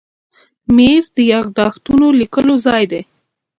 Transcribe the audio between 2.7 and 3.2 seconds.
دی.